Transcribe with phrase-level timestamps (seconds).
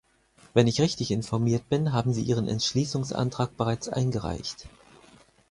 [0.55, 4.67] Wenn ich richtig informiert bin, haben Sie Ihren Entschließungsantrag bereits eingereicht.